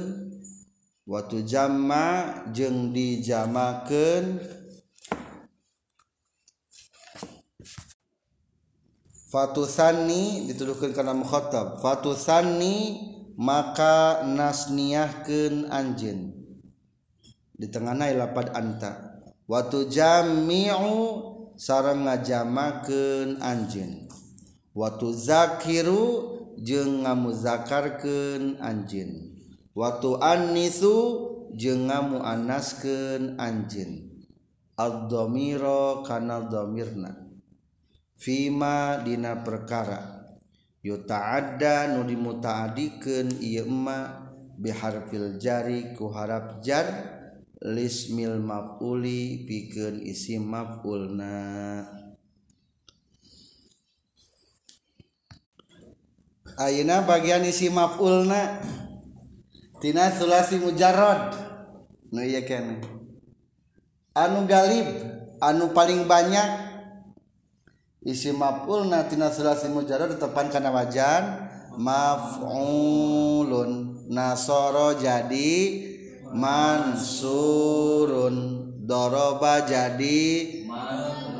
watu 1.09 1.41
jama 1.41 2.45
jeung 2.53 2.93
dijamakeun 2.93 4.37
Fatusani 9.31 10.51
dituduhkan 10.51 10.91
karena 10.91 11.15
mukhotab 11.15 11.79
Fatusani 11.79 12.99
maka 13.39 14.27
nasniyahkan 14.27 15.71
anjin. 15.71 16.35
Di 17.55 17.71
tengahnya 17.71 18.11
lapad 18.11 18.51
anta. 18.51 19.23
Watu 19.47 19.87
jami'u 19.87 20.95
sarang 21.55 22.03
ngajamakan 22.03 23.39
anjin. 23.39 24.11
Watu 24.75 25.15
zakiru 25.15 26.35
jeng 26.59 27.07
ngamuzakarkan 27.07 28.59
anjin. 28.59 29.31
Watu 29.71 30.19
anisu 30.19 30.95
jeng 31.55 31.87
ngamuanaskan 31.87 33.39
anjin. 33.39 34.11
Al-domiro 34.75 36.03
kanal 36.03 36.51
domirna 36.51 37.30
Fima 38.21 39.01
dina 39.01 39.41
perkara. 39.41 40.21
Yutaada 40.85 41.89
nu 41.89 42.05
dimutaadikan 42.05 43.33
emma 43.41 44.29
biharfil 44.61 45.41
jari 45.41 45.97
ku 45.97 46.13
harap 46.13 46.61
jar 46.61 46.85
lismil 47.65 48.37
maf'uli 48.37 49.41
pikeun 49.49 50.05
isim 50.05 50.45
maf'ulna. 50.45 51.33
Ayeuna 56.61 57.01
bagian 57.09 57.41
isi 57.41 57.73
maf'ulna 57.73 58.61
tina 59.81 60.13
sulasi 60.13 60.61
mujarrad. 60.61 61.33
Nu 62.13 62.21
ieu 62.21 62.45
keneh 62.45 63.01
anu 64.13 64.43
galib 64.47 64.87
anu 65.39 65.71
paling 65.71 66.05
banyak 66.05 66.70
isi 68.01 68.33
maf'ul 68.33 68.89
natina 68.89 69.29
sulasi 69.29 69.69
mujarrad 69.69 70.17
ditepan 70.17 70.49
kana 70.49 70.73
wajan 70.73 71.53
maf'ulun. 71.77 73.71
Nasoro 74.11 74.97
jadi 74.97 75.53
mansurun. 76.33 77.55
Doroba 78.81 79.63
jadi 79.63 80.19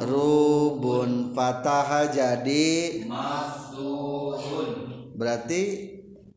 rubun. 0.05 1.33
Fataha 1.35 2.07
jadi 2.13 3.03
maf'ulun. 3.09 4.69
berarti 5.17 5.91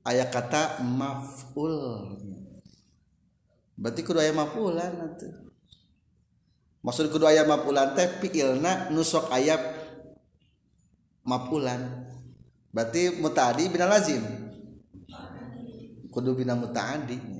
ayat 0.04 0.28
kata 0.32 0.82
maf'ul. 0.82 2.16
Berarti 3.74 4.00
kudu 4.06 4.22
aya 4.22 4.32
maf'ulan 4.32 4.92
atuh 5.02 5.44
maksud 6.84 7.08
kudu 7.08 7.24
aya 7.24 7.48
maf'ulan 7.48 7.96
teh 7.96 8.06
fiilna 8.20 8.92
nusok 8.92 9.32
ayat 9.32 9.73
mapulan. 11.24 12.06
Berarti 12.70 13.18
mutaadi 13.18 13.66
bina 13.72 13.88
lazim? 13.90 14.22
Kudu 16.12 16.38
bina 16.38 16.54
mutaadi 16.54 17.34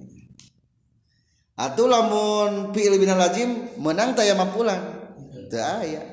atau 1.55 1.87
lamun 1.87 2.75
fi'il 2.75 2.99
bina 2.99 3.14
lazim 3.14 3.79
menang 3.79 4.18
taya 4.18 4.35
mapulan. 4.35 5.07
Teu 5.47 5.62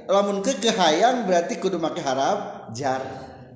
lamun 0.06 0.46
ke 0.46 0.54
kehayang 0.62 1.26
berarti 1.26 1.58
kudu 1.58 1.82
make 1.82 1.98
harap 1.98 2.70
jar. 2.78 3.02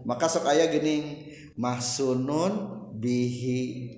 Maka 0.02 0.26
sok 0.26 0.50
aya 0.50 0.66
geuning 0.70 1.30
mahsunun 1.58 2.54
bihi. 2.98 3.94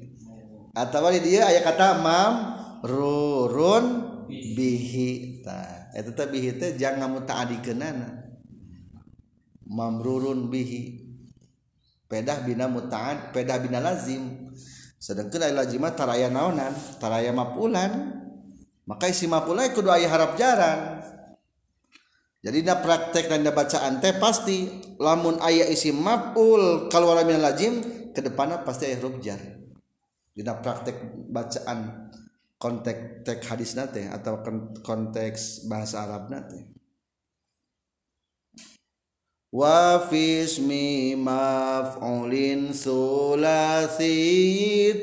Atau 0.76 1.08
di 1.16 1.24
dia 1.24 1.48
aya 1.48 1.64
kata 1.64 2.04
mam 2.04 2.34
rurun 2.84 3.86
bihi. 4.28 5.40
Ta 5.48 5.88
eta 5.96 6.12
teh 6.12 6.28
bihi 6.28 6.60
teh 6.60 6.76
mutaadikeunana 7.08 8.27
mamrurun 9.68 10.48
bihi. 10.48 11.04
Pedah 12.08 12.40
bina 12.48 12.72
mutaad 12.72 13.36
pedah 13.36 13.60
bina 13.60 13.84
lazim. 13.84 14.48
Sedangkan 14.98 15.44
ayat 15.44 15.56
lazimah 15.68 15.92
taraya 15.94 16.32
naonan 16.32 16.72
taraya 16.98 17.36
mapulan. 17.36 18.16
Maka 18.88 19.12
isi 19.12 19.28
mapulai 19.28 19.76
kudu 19.76 19.92
ayah 19.92 20.08
harap 20.08 20.40
jaran. 20.40 21.04
Jadi 22.40 22.64
na 22.64 22.80
praktek 22.80 23.28
dan 23.28 23.44
bacaan 23.52 24.00
teh 24.00 24.16
pasti 24.16 24.72
lamun 25.04 25.36
ayah 25.44 25.68
isi 25.68 25.92
mapul 25.92 26.88
kalau 26.88 27.12
min 27.28 27.44
lazim 27.44 27.84
kedepannya 28.16 28.64
pasti 28.64 28.88
ayah 28.88 29.04
huruf 29.04 29.20
jar. 29.20 29.42
Dina 30.32 30.56
praktek 30.64 30.96
bacaan 31.28 32.08
konteks 32.56 33.28
teks 33.28 33.44
hadis 33.52 33.76
nate 33.76 34.08
atau 34.08 34.40
konteks 34.82 35.68
bahasa 35.68 36.08
Arab 36.08 36.32
nate 36.32 36.77
wa 39.48 40.04
fi 40.12 40.44
ismi 40.44 41.16
maf'ulin 41.16 42.76
sulasi 42.76 44.12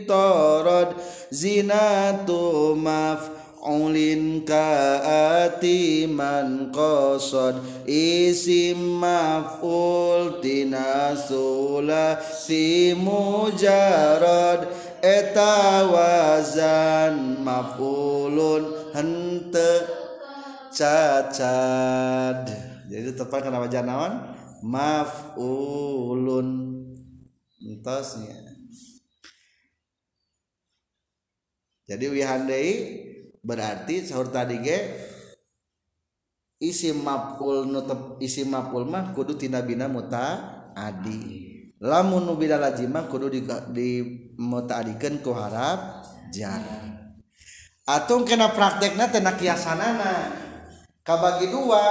tarad 0.05 0.93
zinatu 1.33 2.77
maf'ulin 2.77 4.45
kaati 4.45 6.05
man 6.13 6.69
qasad 6.77 7.57
isim 7.89 9.01
maf'ul 9.01 10.45
tina 10.45 11.17
sulasi 11.17 12.93
mujarad 13.01 14.69
eta 15.01 15.89
wazan 15.89 17.41
maf'ulun 17.41 18.93
hente 18.93 19.89
cacad 20.69 22.45
jadi 22.93 23.09
tepat 23.17 23.41
kenapa 23.41 23.73
janawan 23.73 24.34
maf'ulun. 24.65 26.49
Entosnya 27.65 28.45
jadi 31.85 32.09
wihandai 32.09 32.69
berarti 33.45 34.09
sahur 34.09 34.33
tadi 34.33 34.57
ge 34.65 34.79
isi 36.61 36.97
maf'ul 36.97 37.69
nutep 37.69 38.17
isi 38.25 38.49
maf'ul 38.49 38.89
mah 38.89 39.13
kudu 39.13 39.37
tina 39.37 39.61
bina 39.61 39.85
muta 39.85 40.25
adi. 40.73 41.53
Lamun 41.85 42.25
nu 42.25 42.41
bina 42.41 42.57
lajimah 42.57 43.13
kudu 43.13 43.29
di, 43.29 43.45
di 43.77 43.89
mutaadikeun 44.41 45.21
ku 45.21 45.37
harap 45.37 46.09
jarak 46.33 46.95
atau 47.85 48.25
kena 48.25 48.49
praktekna 48.57 49.13
tena 49.13 49.37
kiasanana 49.37 50.33
kabagi 51.05 51.53
dua 51.53 51.85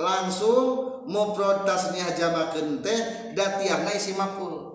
langsung 0.00 0.64
muprotas 1.04 1.92
nyajamakeun 1.92 2.80
teh 2.80 3.30
datiahna 3.36 3.92
isi 3.92 4.16
maful 4.16 4.66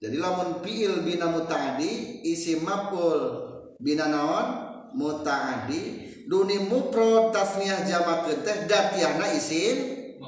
jadi 0.00 0.16
lamun 0.16 0.64
fiil 0.64 1.06
bina 1.06 1.30
mutaadi 1.30 2.24
isi 2.24 2.58
maful 2.64 3.46
bina 3.78 4.08
naon? 4.08 4.68
Mutaadi. 4.90 6.10
Duni 6.26 6.66
mufrad 6.66 7.30
tasniyah 7.30 7.86
jamakeun 7.86 8.40
teh 8.42 8.66
datiahna 8.66 9.34
isim 9.34 9.76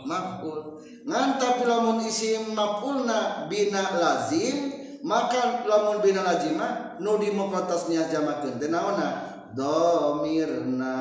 maful 0.07 0.83
ngan 1.03 1.39
tapi 1.39 1.67
lamun 1.67 2.03
isim 2.07 2.55
mafulna 2.55 3.51
bina 3.51 3.99
lazim 3.99 4.71
maka 5.03 5.67
lamun 5.67 5.99
bina 5.99 6.23
lazima 6.23 6.99
nu 7.03 7.19
di 7.19 7.35
mufrad 7.35 7.67
tasniyah 7.67 8.07
jamakeun 8.07 8.59
teh 8.59 8.71
naonna 8.71 9.32
domirna. 9.57 10.99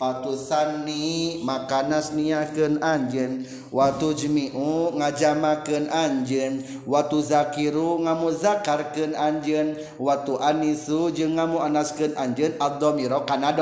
Patusanni 0.00 1.44
makanas 1.44 2.16
niakeun 2.16 2.80
anjeun. 2.80 3.44
Watu 3.68 4.16
jmiu 4.16 4.96
ngajamakeun 4.96 5.92
anjeun. 5.92 6.64
Watu 6.88 7.20
zakiru 7.20 8.00
ngamuzakarkeun 8.00 9.12
anjeun. 9.12 9.76
Watu 10.00 10.40
anisu 10.40 11.12
jeung 11.12 11.36
ngamuanaskeun 11.36 12.16
anjeun. 12.16 12.56
Ad-dhamira 12.56 13.28
kana 13.28 13.52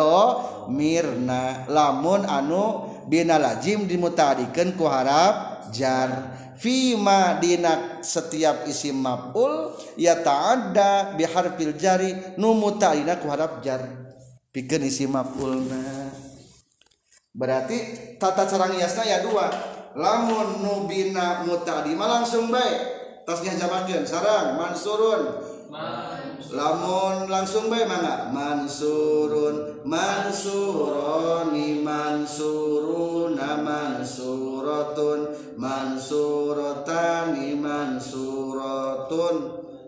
mirna 0.70 1.66
lamun 1.66 2.22
anu 2.22 2.86
bina 3.10 3.34
lajim 3.42 3.90
dimutadikeun 3.90 4.78
ku 4.78 4.86
harap 4.86 5.66
jar. 5.74 6.38
fima 6.58 7.38
dinak 7.38 8.02
setiap 8.02 8.66
isim 8.66 8.98
maf'ul 8.98 9.78
ya 9.94 10.18
ta'adda 10.18 11.14
bi 11.14 11.22
harfil 11.22 11.78
jari 11.78 12.36
nu 12.36 12.52
muta'ina 12.58 13.22
ku 13.22 13.30
harap 13.30 13.62
jar. 13.62 13.80
Pikeun 14.50 14.82
isim 14.84 15.14
maf'ulna. 15.14 16.10
Berarti 17.30 17.78
tata 18.18 18.44
cara 18.44 18.66
ngiasna 18.68 19.02
ya 19.06 19.18
dua. 19.22 19.46
Lamun 19.94 20.60
nu 20.60 20.74
bina 20.90 21.46
muta'dima 21.46 22.04
langsung 22.04 22.50
baik 22.50 22.98
tasnya 23.22 23.54
jamakeun 23.54 24.04
sarang 24.04 24.58
mansurun. 24.58 25.22
Lamun 26.46 27.26
langsung 27.26 27.66
bae 27.66 27.82
mangga 27.82 28.30
mansurun 28.30 29.82
mansuroni 29.82 31.82
mansuruna 31.82 33.58
mansuratun 33.58 35.34
mansurotani 35.58 37.58
mansuratun 37.58 39.36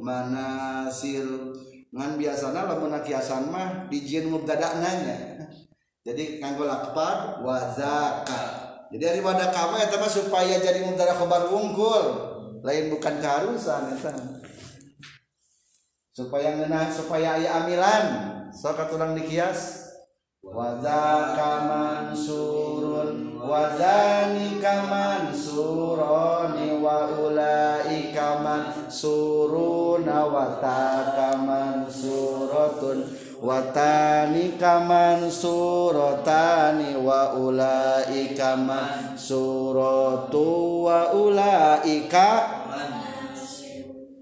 manasir 0.03 1.55
ngan 1.95 2.19
biasana 2.19 2.67
lamun 2.67 2.99
kiasan 3.07 3.55
mah 3.55 3.87
dijieun 3.87 4.35
mubtada 4.35 4.83
nanya 4.83 5.47
jadi 6.03 6.43
nganggo 6.43 6.67
lakpad 6.67 7.47
wa 7.47 7.71
zaka 7.71 8.43
jadi 8.91 9.15
daripada 9.15 9.55
kamu 9.55 9.87
ya 9.87 10.03
mah 10.03 10.11
supaya 10.11 10.59
jadi 10.59 10.83
mubtada 10.83 11.15
khobar 11.15 11.47
wungkul. 11.47 12.27
Lain 12.61 12.93
bukan 12.93 13.23
keharusan 13.23 13.97
eta 13.97 14.13
supaya 16.21 16.61
ngeunah 16.61 16.93
supaya 16.93 17.41
aya 17.41 17.65
amilan. 17.65 18.05
Sok 18.53 18.77
aturan 18.77 19.17
dikias 19.17 19.89
Wazaka 20.41 21.69
mansurun 21.69 23.37
wazanika 23.39 24.83
mansuroni 24.91 26.83
wa 26.83 27.07
ulaika 27.07 28.41
mansuruna 28.43 30.25
wataka 30.25 31.37
mansuratun 31.37 33.05
watanika 33.43 34.81
mansurotani 34.81 36.97
wa 37.05 37.33
ulaika 37.33 38.57
mansuratu 38.57 40.45
wa 40.85 41.13
ulaika 41.13 42.51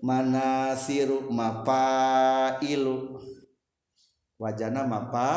manasiru 0.03 1.31
mapailu 1.31 3.23
wajana 4.39 4.87
mapa 4.87 5.31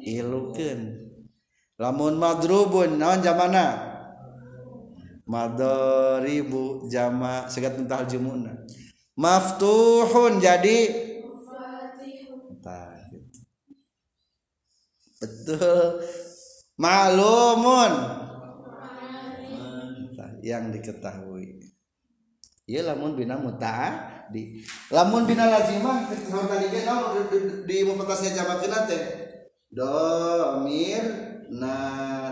ilukeun 0.00 1.08
lamun 1.80 2.20
madrubun 2.20 3.00
naon 3.00 3.24
jamana? 3.24 3.88
Madaribu 5.30 6.90
jama 6.90 7.46
segat 7.46 7.78
mentah 7.78 8.02
jumuna. 8.02 8.66
Maftuhun 9.14 10.42
jadi? 10.42 10.90
Gitu. 10.90 11.22
betul. 15.22 16.02
Maklumun. 16.74 18.18
Yang 20.40 20.80
diketahui 20.80 21.59
Iya 22.70 22.86
lamun 22.86 23.18
bina 23.18 23.34
muta 23.34 23.98
di 24.30 24.62
lamun 24.94 25.26
bina 25.26 25.50
lazimah 25.50 26.06
kalau 26.06 26.46
tadi 26.46 26.70
kan 26.70 26.86
naon 26.86 27.26
di 27.66 27.82
mufatasnya 27.82 28.38
jamakna 28.38 28.86
teh? 28.86 29.02
Do 29.74 30.62
mir 30.62 31.02
na 31.50 31.74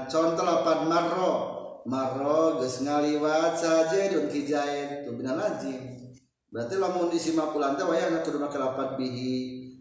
contoh 0.06 0.46
lapan 0.46 0.86
marro. 0.86 1.58
Marro 1.88 2.60
geus 2.62 2.84
ngaliwat 2.84 3.58
sajidun 3.58 4.30
kijain 4.30 5.08
tu 5.08 5.18
bina 5.18 5.34
lazim 5.34 6.06
berarti 6.52 6.76
lamun 6.78 7.10
di 7.10 7.18
sima 7.18 7.50
pulan 7.50 7.74
teh 7.74 7.82
wayahna 7.82 8.22
kudu 8.22 8.38
make 8.38 8.54
lapan 8.54 8.94
bihi. 8.94 9.34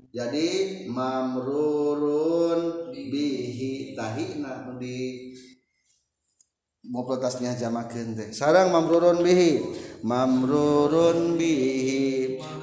Jadi 0.10 0.48
mamrurun 0.90 2.90
bihi 2.96 3.94
tahina 3.94 4.74
di 4.82 5.30
mufatasnya 6.82 7.54
jamakeun 7.54 8.18
teh. 8.18 8.34
Sarang 8.34 8.74
mamrurun 8.74 9.22
bihi. 9.22 9.86
Mamrurun 10.04 11.38
bihi 11.38 12.08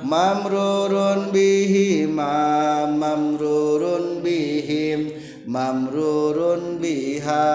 mamrurun 0.04 1.32
bihi, 1.32 2.06
ma 2.06 2.84
mamrurun 2.86 4.20
bihim 4.20 5.24
mamrurun 5.48 6.80
biha, 6.80 7.48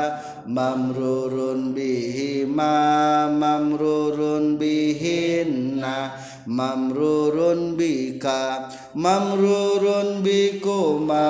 mamrurun 0.45 1.73
bihi, 1.73 2.45
ma 2.45 3.27
mamrurun 3.29 4.57
bihinna, 4.61 6.13
mamrurun 6.45 7.73
bika, 7.77 8.69
mamrurun 8.93 10.21
bikuma 10.21 11.25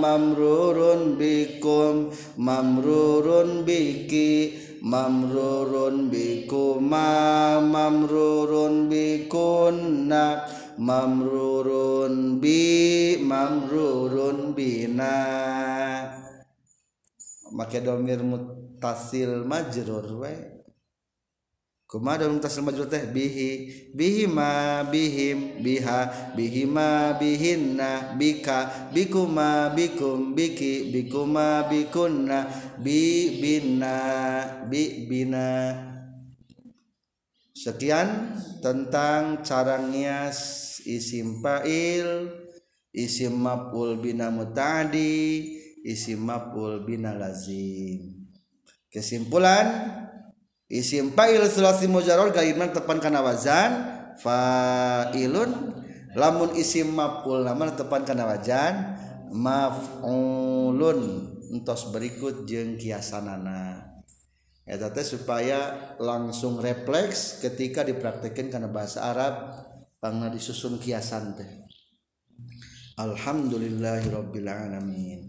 mamrurun 0.00 1.20
bikum, 1.20 2.08
mamrurun 2.36 3.64
biki 3.64 4.69
mamrurun 4.82 6.08
bikuma 6.10 7.60
mamrurun 7.60 8.88
bikunna 8.88 10.44
mamrurun 10.80 12.40
bi 12.40 13.20
mamrurun 13.20 14.56
bina. 14.56 15.16
Make 17.52 17.82
domir 17.84 18.22
mutasil 18.22 19.42
majrur 19.44 20.06
wae 20.22 20.59
kumaha 21.90 22.22
domir 22.22 22.38
mutasil 22.38 22.62
majrur 22.62 22.86
teh? 22.86 23.10
Bihi. 23.10 23.90
Bihima 23.90 24.86
bihim 24.86 25.58
biha. 25.58 26.32
Bihima 26.38 27.18
bihinna 27.18 28.14
bika. 28.14 28.88
Bikuma 28.94 29.74
bikum 29.74 30.38
biki. 30.38 30.94
Bikuma 30.94 31.66
bikunna 31.66 32.46
bi 32.78 33.42
bina 33.42 33.98
bi 34.70 35.10
bina 35.10 35.74
sekian 37.60 38.40
tentang 38.64 39.44
cara 39.44 39.84
ngias 39.84 40.80
isim 40.88 41.44
fa'il 41.44 42.32
isim 42.88 43.36
maf'ul 43.36 44.00
bina 44.00 44.32
muta'di 44.32 45.44
isim 45.84 46.24
maf'ul 46.24 46.88
bina 46.88 47.12
lazim. 47.12 48.16
Kesimpulan 48.88 49.99
isim 50.70 51.10
fa'il 51.12 51.42
sulasi 51.50 51.90
mujarrad 51.90 52.30
gaibna 52.30 52.70
tepan 52.70 53.02
kana 53.02 53.20
wazan 53.20 53.70
fa'ilun. 54.16 55.82
Lamun 56.10 56.58
isim 56.58 56.90
maf'ul 56.94 57.46
lamun 57.46 57.74
tepan 57.74 58.06
kana 58.06 58.26
wazan 58.26 58.98
maf'ulun. 59.34 61.00
Entos 61.50 61.90
berikut 61.90 62.46
jeung 62.46 62.78
kiasanana. 62.78 63.90
Eta 64.70 64.94
teh 64.94 65.02
supaya 65.02 65.94
langsung 65.98 66.62
refleks 66.62 67.42
ketika 67.42 67.82
dipraktekkeun 67.82 68.54
kana 68.54 68.70
bahasa 68.70 69.02
Arab 69.10 69.34
pangna 69.98 70.30
disusun 70.30 70.78
kiasan 70.78 71.34
teh. 71.34 71.66
Alhamdulillahirabbil 72.94 74.46
alamin. 74.46 75.20